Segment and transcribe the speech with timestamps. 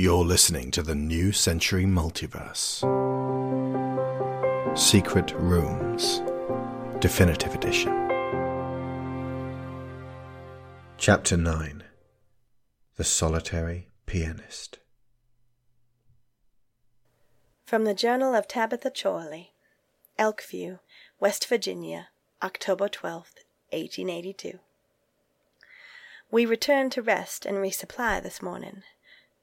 [0.00, 2.80] You're listening to the New Century Multiverse.
[4.74, 6.22] Secret Rooms,
[7.00, 7.92] Definitive Edition.
[10.96, 11.84] Chapter 9
[12.96, 14.78] The Solitary Pianist.
[17.66, 19.52] From the Journal of Tabitha Chorley,
[20.18, 20.78] Elkview,
[21.20, 22.08] West Virginia,
[22.42, 24.60] October 12th, 1882.
[26.30, 28.82] We returned to rest and resupply this morning.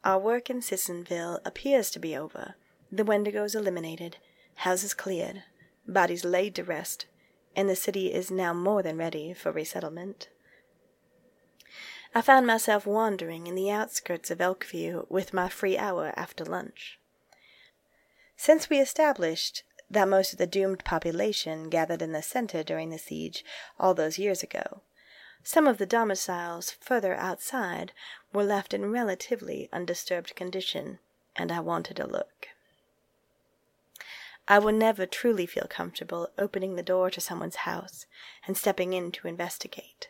[0.08, 2.56] Our work in Sissonville appears to be over,
[2.90, 4.16] the Wendigos eliminated,
[4.56, 5.44] houses cleared,
[5.86, 7.08] bodies laid to rest,
[7.58, 10.30] and the city is now more than ready for resettlement.
[12.16, 16.98] I found myself wandering in the outskirts of Elkview with my free hour after lunch.
[18.38, 22.98] Since we established that most of the doomed population gathered in the center during the
[22.98, 23.44] siege
[23.78, 24.84] all those years ago,
[25.44, 27.94] some of the domiciles further outside
[28.34, 31.00] were left in relatively undisturbed condition,
[31.36, 32.50] and I wanted a look.
[34.48, 38.06] I would never truly feel comfortable opening the door to someone's house
[38.46, 40.10] and stepping in to investigate.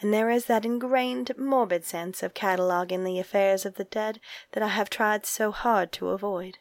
[0.00, 4.20] And there is that ingrained, morbid sense of cataloguing the affairs of the dead
[4.52, 6.58] that I have tried so hard to avoid.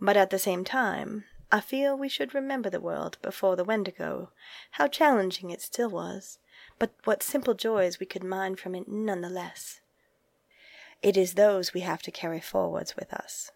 [0.00, 4.30] But at the same time, I feel we should remember the world before the Wendigo,
[4.72, 6.38] how challenging it still was,
[6.78, 9.79] but what simple joys we could mine from it none the less.
[11.02, 13.50] It is those we have to carry forwards with us.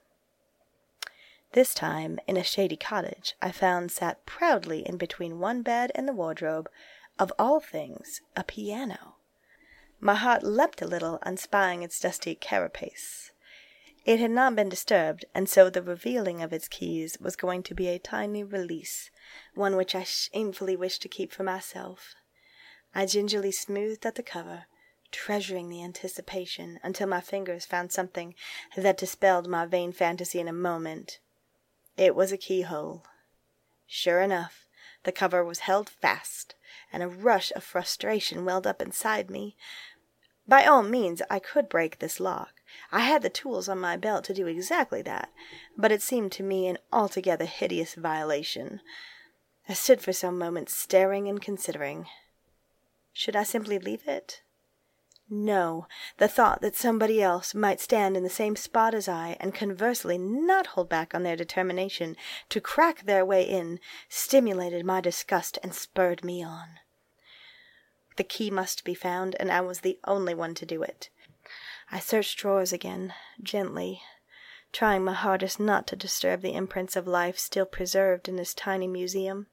[1.52, 6.08] This time, in a shady cottage, I found sat proudly in between one bed and
[6.08, 6.68] the wardrobe,
[7.18, 9.16] of all things, a piano.
[10.00, 13.30] My heart leapt a little on spying its dusty carapace.
[14.04, 17.74] It had not been disturbed, and so the revealing of its keys was going to
[17.74, 19.10] be a tiny release,
[19.54, 22.14] one which I shamefully wished to keep for myself.
[22.94, 24.66] I gingerly smoothed at the cover,
[25.14, 28.34] treasuring the anticipation until my fingers found something
[28.76, 31.20] that dispelled my vain fantasy in a moment.
[31.96, 33.04] It was a keyhole.
[33.86, 34.66] Sure enough,
[35.04, 36.56] the cover was held fast,
[36.92, 39.56] and a rush of frustration welled up inside me.
[40.48, 42.60] By all means I could break this lock.
[42.90, 45.30] I had the tools on my belt to do exactly that,
[45.76, 48.80] but it seemed to me an altogether hideous violation.
[49.68, 52.08] I stood for some moments staring and considering.
[53.12, 54.42] Should I simply leave it?
[55.30, 55.86] No,
[56.18, 60.18] the thought that somebody else might stand in the same spot as I, and conversely
[60.18, 62.16] not hold back on their determination
[62.50, 66.78] to crack their way in, stimulated my disgust and spurred me on.
[68.16, 71.08] The key must be found, and I was the only one to do it.
[71.90, 74.02] I searched drawers again, gently,
[74.72, 78.86] trying my hardest not to disturb the imprints of life still preserved in this tiny
[78.86, 79.46] museum.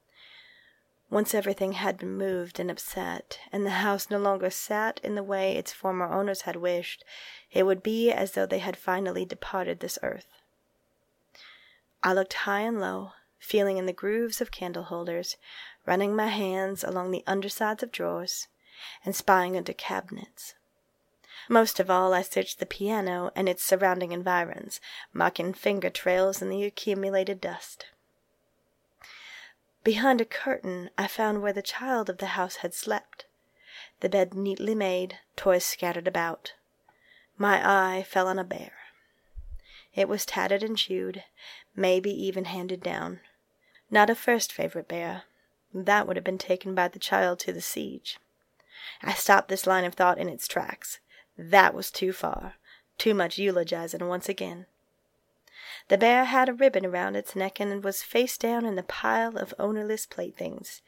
[1.12, 5.22] Once everything had been moved and upset, and the house no longer sat in the
[5.22, 7.04] way its former owners had wished,
[7.50, 10.28] it would be as though they had finally departed this earth.
[12.02, 15.36] I looked high and low, feeling in the grooves of candle holders,
[15.84, 18.48] running my hands along the undersides of drawers,
[19.04, 20.54] and spying into cabinets.
[21.46, 24.80] Most of all, I searched the piano and its surrounding environs,
[25.12, 27.84] marking finger trails in the accumulated dust.
[29.84, 33.26] Behind a curtain I found where the child of the house had slept,
[34.00, 36.54] the bed neatly made, toys scattered about.
[37.36, 38.72] My eye fell on a bear.
[39.94, 41.24] It was tattered and chewed,
[41.74, 43.20] maybe even handed down.
[43.90, 45.24] Not a first favorite bear.
[45.74, 48.18] That would have been taken by the child to the siege.
[49.02, 51.00] I stopped this line of thought in its tracks.
[51.36, 52.54] That was too far.
[52.98, 54.66] Too much eulogizing once again.
[55.88, 59.36] The bear had a ribbon around its neck and was face down in the pile
[59.36, 60.80] of ownerless playthings.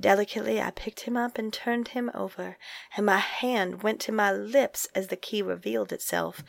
[0.00, 2.56] Delicately I picked him up and turned him over,
[2.96, 6.42] and my hand went to my lips as the key revealed itself,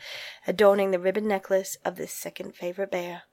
[0.46, 3.24] adorning the ribbon necklace of this second favorite bear,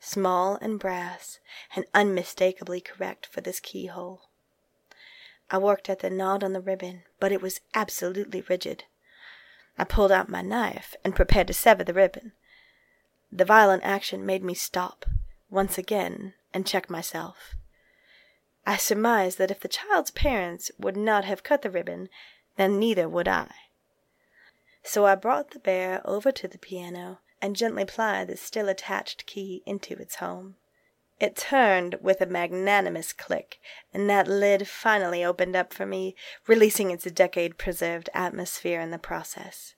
[0.00, 1.38] small and brass,
[1.76, 4.22] and unmistakably correct for this keyhole.
[5.50, 8.84] I worked at the knot on the ribbon, but it was absolutely rigid.
[9.76, 12.32] I pulled out my knife and prepared to sever the ribbon.
[13.30, 15.04] The violent action made me stop,
[15.50, 17.54] once again, and check myself.
[18.66, 22.08] I surmised that if the child's parents would not have cut the ribbon,
[22.56, 23.50] then neither would I.
[24.82, 29.26] So I brought the bear over to the piano and gently plied the still attached
[29.26, 30.56] key into its home.
[31.20, 33.58] It turned with a magnanimous click,
[33.92, 36.14] and that lid finally opened up for me,
[36.46, 39.74] releasing its decade preserved atmosphere in the process.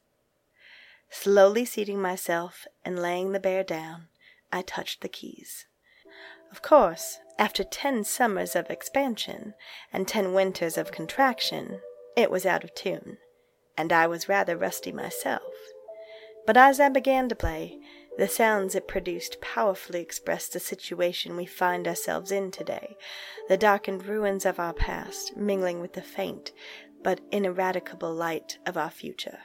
[1.10, 4.08] Slowly seating myself and laying the bear down,
[4.52, 5.66] I touched the keys.
[6.50, 9.54] Of course, after ten summers of expansion
[9.92, 11.80] and ten winters of contraction,
[12.16, 13.18] it was out of tune,
[13.76, 15.52] and I was rather rusty myself.
[16.46, 17.78] But as I began to play,
[18.16, 22.96] the sounds it produced powerfully expressed the situation we find ourselves in today,
[23.48, 26.52] the darkened ruins of our past mingling with the faint
[27.02, 29.38] but ineradicable light of our future.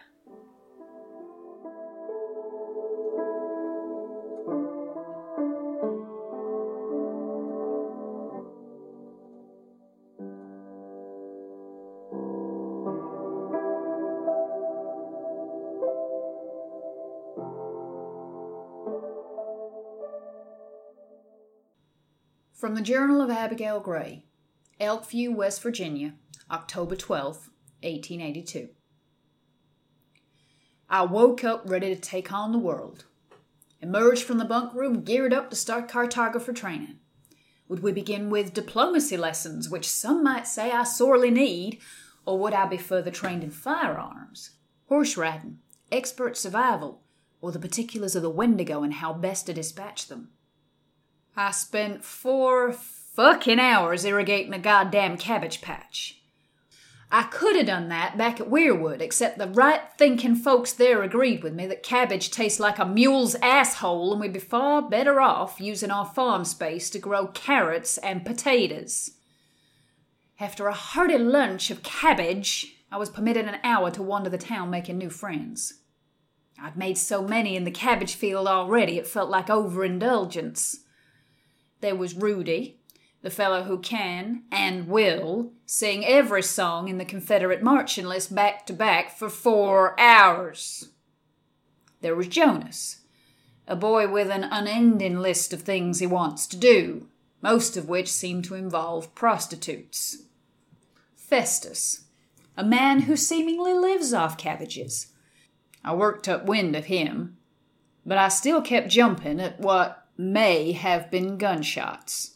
[22.75, 24.25] From the Journal of Abigail Grey,
[24.81, 26.15] Elkview, West Virginia,
[26.51, 27.49] October 12,
[27.81, 28.67] 1882.
[30.89, 33.05] I woke up ready to take on the world.
[33.81, 36.97] Emerged from the bunk room, geared up to start cartographer training.
[37.69, 41.79] Would we begin with diplomacy lessons, which some might say I sorely need,
[42.25, 44.49] or would I be further trained in firearms,
[44.89, 45.59] horse riding,
[45.93, 47.03] expert survival,
[47.39, 50.31] or the particulars of the Wendigo and how best to dispatch them?
[51.37, 56.21] I spent four fucking hours irrigating a goddamn cabbage patch.
[57.11, 61.43] I could have done that back at Weirwood, except the right thinking folks there agreed
[61.43, 65.61] with me that cabbage tastes like a mule's asshole and we'd be far better off
[65.61, 69.11] using our farm space to grow carrots and potatoes.
[70.39, 74.69] After a hearty lunch of cabbage, I was permitted an hour to wander the town
[74.69, 75.75] making new friends.
[76.61, 80.84] I'd made so many in the cabbage field already it felt like overindulgence.
[81.81, 82.79] There was Rudy,
[83.21, 88.65] the fellow who can and will sing every song in the Confederate marching list back
[88.67, 90.89] to back for four hours.
[92.01, 93.01] There was Jonas,
[93.67, 97.07] a boy with an unending list of things he wants to do,
[97.41, 100.23] most of which seem to involve prostitutes.
[101.15, 102.03] Festus,
[102.55, 105.07] a man who seemingly lives off cabbages.
[105.83, 107.37] I worked up wind of him,
[108.05, 112.35] but I still kept jumping at what may have been gunshots.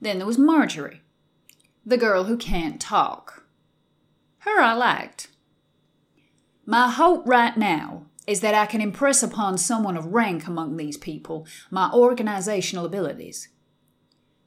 [0.00, 1.02] Then there was Marjorie,
[1.84, 3.44] the girl who can't talk.
[4.38, 5.28] Her I liked.
[6.64, 10.98] My hope right now is that I can impress upon someone of rank among these
[10.98, 13.48] people my organizational abilities.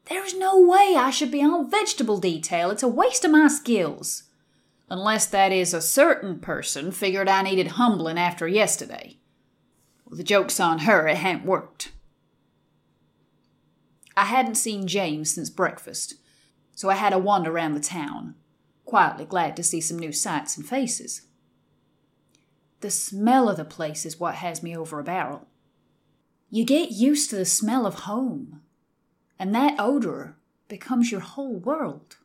[0.06, 2.70] There's no way I should be on vegetable detail.
[2.70, 4.24] It's a waste of my skills.
[4.90, 9.18] Unless that is a certain person figured I needed humbling after yesterday.
[10.12, 11.94] The joke's on her, it hadn't worked.
[14.18, 16.16] I hadn't seen James since breakfast,
[16.76, 18.36] so I had a wander around the town,
[18.84, 21.22] quietly glad to see some new sights and faces.
[22.82, 25.48] The smell of the place is what has me over a barrel.
[26.50, 28.62] You get used to the smell of home,
[29.40, 30.36] and that odor
[30.68, 32.18] becomes your whole world.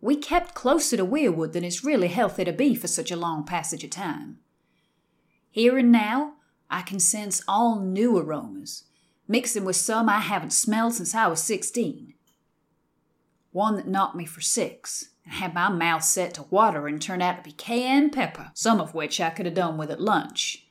[0.00, 3.44] We kept closer to Weirwood than it's really healthy to be for such a long
[3.44, 4.40] passage of time.
[5.52, 6.36] Here and now,
[6.70, 8.84] I can sense all new aromas,
[9.28, 12.14] mixing with some I haven't smelled since I was 16.
[13.50, 17.22] One that knocked me for six and had my mouth set to water and turned
[17.22, 20.66] out to be cayenne pepper, some of which I could have done with at lunch.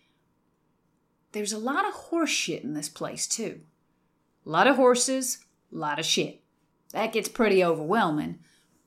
[1.33, 3.61] There's a lot of horse shit in this place, too.
[4.47, 6.41] A lot of horses, a lot of shit.
[6.91, 8.39] That gets pretty overwhelming,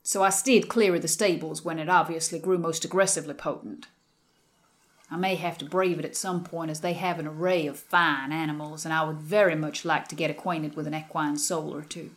[0.02, 3.86] so I steered clear of the stables when it obviously grew most aggressively potent.
[5.10, 7.78] I may have to brave it at some point as they have an array of
[7.78, 11.74] fine animals, and I would very much like to get acquainted with an equine soul
[11.74, 12.12] or two.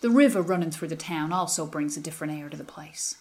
[0.00, 3.16] The river running through the town also brings a different air to the place.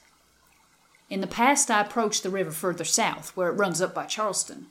[1.09, 4.67] In the past, I approached the river further south, where it runs up by Charleston,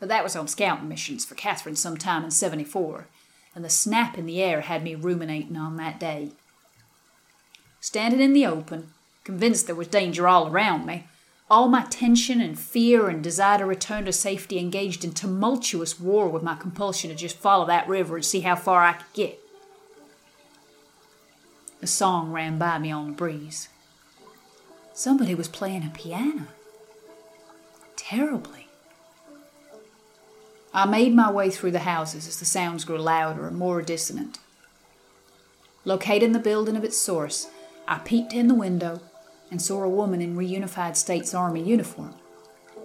[0.00, 3.06] but that was on scouting missions for Catherine some time in 74,
[3.54, 6.32] and the snap in the air had me ruminating on that day.
[7.80, 11.06] Standing in the open, convinced there was danger all around me,
[11.52, 16.26] all my tension and fear and desire to return to safety engaged in tumultuous war
[16.26, 19.38] with my compulsion to just follow that river and see how far I could get.
[21.82, 23.68] A song ran by me on the breeze.
[24.94, 26.46] Somebody was playing a piano.
[27.96, 28.68] Terribly.
[30.72, 34.38] I made my way through the houses as the sounds grew louder and more dissonant.
[35.84, 37.48] Locating the building of its source,
[37.86, 39.02] I peeped in the window
[39.52, 42.14] and saw a woman in reunified States Army uniform,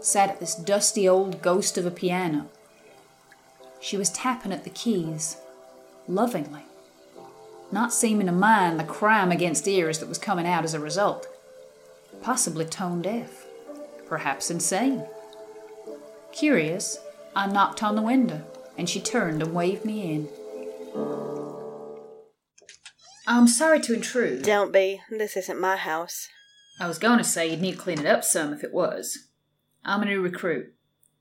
[0.02, 2.50] sat at this dusty old ghost of a piano.
[3.80, 5.38] She was tapping at the keys,
[6.10, 6.64] lovingly,
[7.72, 11.26] not seeming to mind the crime against ears that was coming out as a result.
[12.22, 13.46] Possibly tone deaf,
[14.06, 15.06] perhaps insane.
[16.34, 17.00] Curious,
[17.34, 18.44] I knocked on the window,
[18.78, 20.28] and she turned and waved me in.
[23.26, 24.44] I'm sorry to intrude.
[24.44, 25.00] Don't be.
[25.10, 26.28] This isn't my house.
[26.79, 29.29] I was going to say you'd need to clean it up some if it was.
[29.84, 30.74] I'm a new recruit.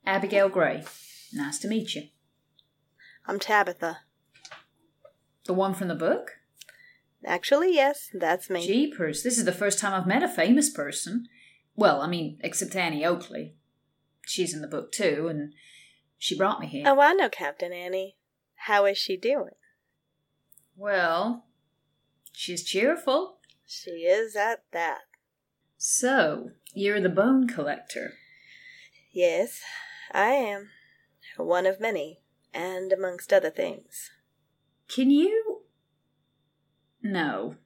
[0.04, 0.84] Abigail Grey.
[1.32, 2.08] Nice to meet you.
[3.26, 3.98] I'm Tabitha.
[5.46, 6.32] The one from the book?
[7.24, 8.66] Actually, yes, that's me.
[8.66, 11.26] Jeepers, this is the first time I've met a famous person.
[11.74, 13.54] Well, I mean, except Annie Oakley.
[14.26, 15.54] She's in the book too, and
[16.18, 16.84] she brought me here.
[16.86, 18.16] Oh, I know Captain Annie.
[18.66, 19.54] How is she doing?
[20.76, 21.46] Well,
[22.32, 23.38] she's cheerful.
[23.66, 25.00] She is at that.
[25.76, 28.14] So, you're the bone collector.
[29.12, 29.60] Yes,
[30.12, 30.70] I am.
[31.36, 32.20] One of many,
[32.54, 34.10] and amongst other things.
[34.88, 35.62] Can you.
[37.02, 37.56] No.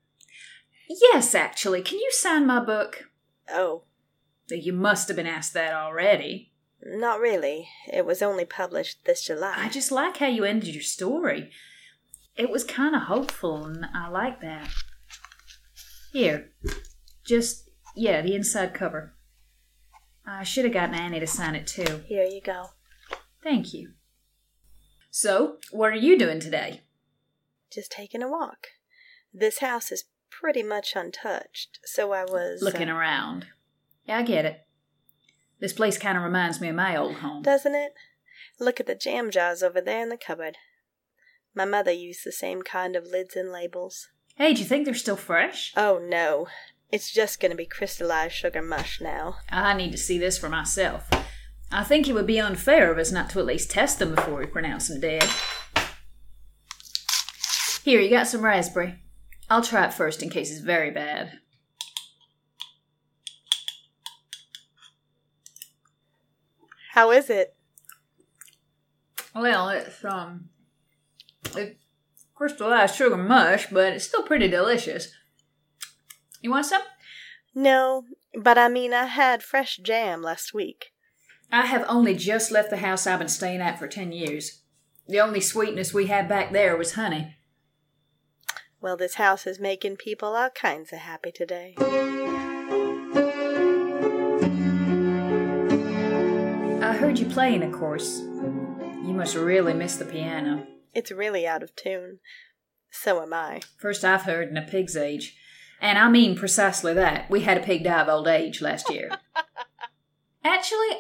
[0.89, 3.05] Yes, actually, can you sign my book?
[3.49, 3.85] Oh,
[4.49, 6.53] You must have been asked that already.
[6.83, 7.69] not really.
[7.93, 9.55] It was only published this July.
[9.57, 11.51] I just like how you ended your story.
[12.37, 14.69] It was kind of hopeful, and I like that.
[16.13, 16.51] Here,
[17.25, 17.70] just,
[18.01, 19.15] yeah, the inside cover.
[20.27, 22.03] I should have gotten Annie to sign it too.
[22.07, 22.69] Here you go.
[23.43, 23.93] Thank you.
[25.11, 26.81] So, what are you doing today?
[27.71, 28.69] Just taking a walk.
[29.35, 33.49] This house is pretty much untouched, so I was Looking uh, around.
[34.07, 34.67] Yeah, I get it.
[35.61, 37.43] This place kind of reminds me of my old home.
[37.43, 37.93] Doesn't it?
[38.59, 40.57] Look at the jam jars over there in the cupboard.
[41.55, 44.09] My mother used the same kind of lids and labels.
[44.37, 45.75] Hey, do you think they're still fresh?
[45.77, 46.47] Oh no,
[46.93, 49.37] it's just gonna be crystallized sugar mush now.
[49.49, 51.09] I need to see this for myself.
[51.73, 54.39] I think it would be unfair of us not to at least test them before
[54.39, 55.29] we pronounce them dead.
[57.85, 58.97] Here, you got some raspberry.
[59.49, 61.39] I'll try it first in case it's very bad.
[66.93, 67.55] How is it?
[69.35, 70.49] Well, it's um,
[71.57, 71.79] it's
[72.35, 75.13] crystallized sugar mush, but it's still pretty delicious.
[76.41, 76.83] You want some?
[77.55, 78.05] No,
[78.35, 80.93] but I mean, I had fresh jam last week.
[81.53, 84.63] I have only just left the house I've been staying at for ten years.
[85.09, 87.35] The only sweetness we had back there was honey.
[88.81, 91.75] Well, this house is making people all kinds of happy today.
[96.83, 98.21] I heard you playing, of course.
[98.21, 100.67] You must really miss the piano.
[100.95, 102.21] It's really out of tune.
[102.91, 103.61] So am I.
[103.79, 105.37] First I've heard in a pig's age.
[105.81, 107.31] And I mean precisely that.
[107.31, 109.11] We had a pig die of old age last year.
[110.45, 110.99] Actually,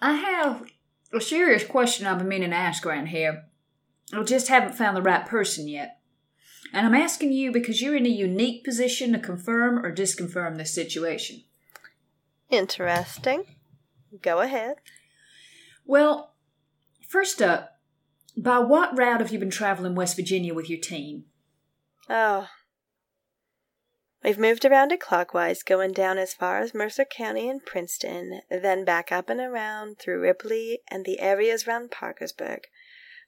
[0.00, 0.64] I have
[1.12, 3.44] a serious question I've been meaning to ask around here.
[4.12, 5.98] I just haven't found the right person yet.
[6.72, 10.72] And I'm asking you because you're in a unique position to confirm or disconfirm this
[10.72, 11.42] situation.
[12.48, 13.44] Interesting.
[14.20, 14.76] Go ahead.
[15.84, 16.34] Well,
[17.08, 17.80] first up,
[18.36, 21.24] by what route have you been traveling West Virginia with your team?
[22.08, 22.48] Oh.
[24.24, 28.84] We've moved around it clockwise, going down as far as Mercer County and Princeton, then
[28.84, 32.60] back up and around through Ripley and the areas around Parkersburg.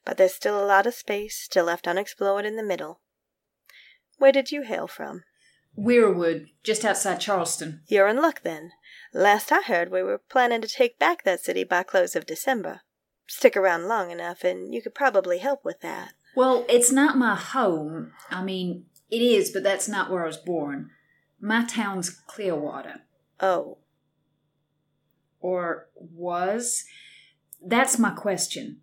[0.05, 3.01] But there's still a lot of space still left unexplored in the middle.
[4.17, 5.23] Where did you hail from?
[5.77, 7.81] Weirwood, just outside Charleston.
[7.87, 8.71] You're in luck then.
[9.13, 12.81] Last I heard, we were planning to take back that city by close of December.
[13.27, 16.13] Stick around long enough, and you could probably help with that.
[16.35, 18.13] Well, it's not my home.
[18.29, 20.89] I mean, it is, but that's not where I was born.
[21.39, 23.01] My town's Clearwater.
[23.39, 23.77] Oh,
[25.39, 26.85] Or was?
[27.63, 28.81] That's my question.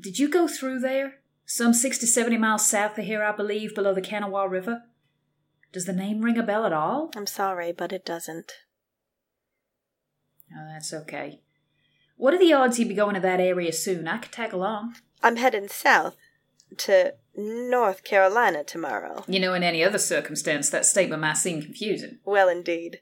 [0.00, 1.14] Did you go through there?
[1.46, 4.82] Some 60, 70 miles south of here, I believe, below the Kanawha River?
[5.72, 7.10] Does the name ring a bell at all?
[7.16, 8.52] I'm sorry, but it doesn't.
[10.56, 11.40] Oh, that's okay.
[12.16, 14.06] What are the odds you'd be going to that area soon?
[14.06, 14.94] I could tag along.
[15.22, 16.16] I'm heading south
[16.78, 19.24] to North Carolina tomorrow.
[19.26, 22.18] You know, in any other circumstance, that statement might seem confusing.
[22.24, 23.00] Well, indeed.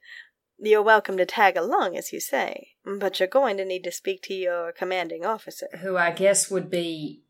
[0.58, 4.22] You're welcome to tag along, as you say, but you're going to need to speak
[4.22, 7.22] to your commanding officer, Who I guess would be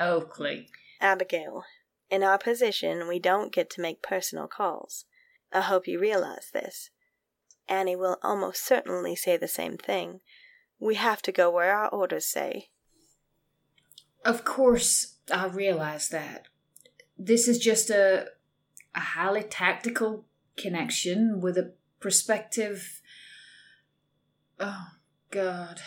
[0.00, 0.68] Oakley.
[1.00, 1.64] Abigail.
[2.10, 5.04] In our position, we don't get to make personal calls.
[5.52, 6.90] I hope you realize this.
[7.68, 10.20] Annie will almost certainly say the same thing.
[10.80, 12.70] We have to go where our orders say.
[14.24, 16.48] Of course, I realize that.
[17.18, 18.26] This is just a,
[18.94, 20.24] a highly tactical
[20.56, 23.00] connection with a prospective.
[24.58, 24.88] Oh,
[25.30, 25.80] God.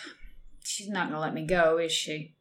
[0.64, 2.36] She's not going to let me go, is she?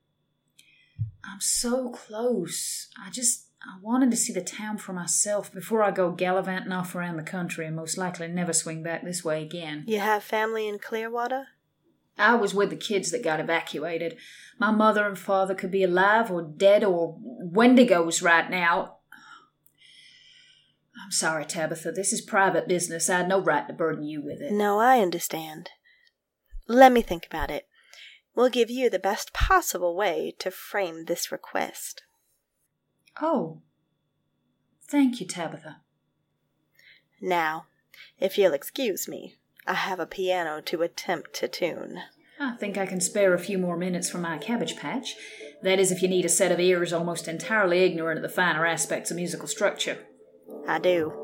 [1.25, 2.89] I'm so close.
[3.03, 3.49] I just.
[3.65, 7.23] I wanted to see the town for myself before I go gallivanting off around the
[7.23, 9.85] country and most likely never swing back this way again.
[9.87, 11.47] You have family in Clearwater?
[12.19, 14.17] I was with the kids that got evacuated.
[14.59, 18.99] My mother and father could be alive or dead or Wendigos right now.
[21.03, 21.91] I'm sorry, Tabitha.
[21.91, 23.09] This is private business.
[23.09, 24.53] I had no right to burden you with it.
[24.53, 25.71] No, I understand.
[26.69, 27.67] Let me think about it.
[28.35, 32.03] We'll give you the best possible way to frame this request.
[33.21, 33.61] Oh.
[34.87, 35.79] Thank you, Tabitha.
[37.21, 37.67] Now,
[38.19, 42.03] if you'll excuse me, I have a piano to attempt to tune.
[42.41, 45.15] I think I can spare a few more minutes from my cabbage patch.
[45.63, 48.67] That is, if you need a set of ears almost entirely ignorant of the finer
[48.67, 49.99] aspects of musical structure.
[50.67, 51.22] I do.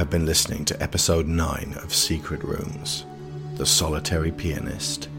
[0.00, 3.04] Have been listening to episode 9 of Secret Rooms
[3.56, 5.10] The Solitary Pianist,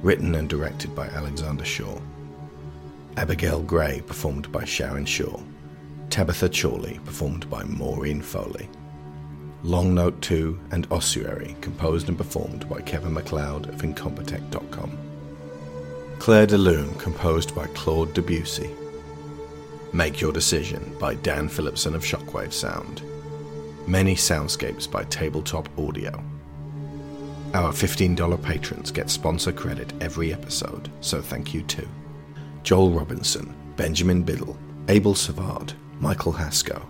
[0.00, 1.98] written and directed by Alexander Shaw.
[3.16, 5.40] Abigail Grey, performed by Sharon Shaw.
[6.08, 8.68] Tabitha Chorley, performed by Maureen Foley.
[9.64, 14.96] Long Note 2 and Ossuary, composed and performed by Kevin MacLeod of Incompetech.com.
[16.20, 18.70] Clair de Lune, composed by Claude Debussy.
[19.92, 23.02] Make Your Decision by Dan Phillipson of Shockwave Sound.
[23.88, 26.22] Many soundscapes by Tabletop Audio.
[27.54, 31.88] Our $15 patrons get sponsor credit every episode, so thank you to.
[32.64, 36.84] Joel Robinson, Benjamin Biddle, Abel Savard, Michael Hasko,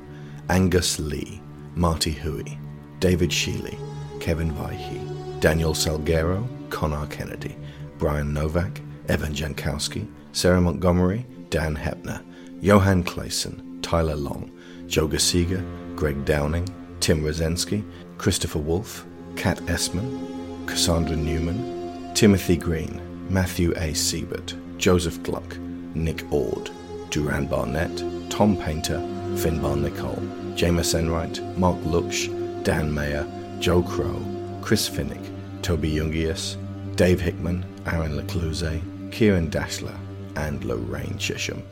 [0.50, 1.40] Angus Lee,
[1.76, 2.59] Marty Hooie,
[2.99, 3.78] David Shealy,
[4.19, 7.57] Kevin Veighy, Daniel Salgueiro, Conar Kennedy,
[7.99, 12.25] Bryan Novak, Evan Jankowski, Sarah Montgomery, Dan Hoeppner,
[12.61, 14.50] Johan Claesson, Tylor Long,
[14.88, 15.64] Jo Gisiger,
[15.95, 16.69] Greg Downing,
[17.00, 17.85] Tim Rozenski,
[18.19, 19.05] Christopher Wolfe,
[19.37, 23.00] Kat Essmann, Cassandra Newman, Timothy Green,
[23.31, 23.93] Matthew A.
[23.93, 25.57] Seibert, Joseph Gluck,
[25.95, 26.71] Nick Ord,
[27.11, 28.99] Duran Barnett, Tom Painter,
[29.37, 32.28] Finbar Nicholl, Jamas Enright, Marc Lucksch,
[32.65, 33.26] Dan Mayer,
[33.61, 34.21] Joe Crow,
[34.63, 35.25] Chris Finik,
[35.63, 36.56] Toby Jungius,
[36.97, 39.97] Dave Hickman, Aaron LaCluyze, Ciaran Dachtler,
[40.37, 41.63] and Lorraine Chisholm.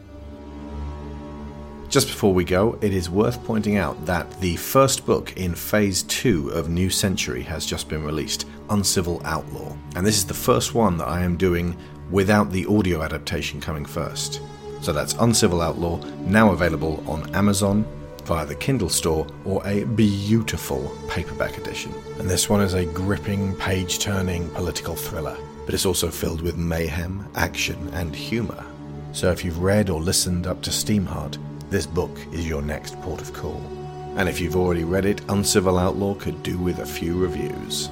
[1.88, 6.02] Just before we go, it is worth pointing out that the first book in Phase
[6.04, 9.74] 2 of New Century has just been released, Uncivil Outlaw.
[9.94, 11.76] And this is the first one that I am doing
[12.10, 14.40] without the audio adaptation coming first.
[14.80, 17.86] So that's Uncivil Outlaw, now available on Amazon,
[18.24, 21.94] via the Kindle store, or a beautiful paperback edition.
[22.18, 26.56] And this one is a gripping, page turning political thriller, but it's also filled with
[26.56, 28.64] mayhem, action, and humour.
[29.12, 31.38] So if you've read or listened up to Steamheart,
[31.70, 33.60] this book is your next port of call.
[34.16, 37.90] And if you've already read it, Uncivil Outlaw could do with a few reviews.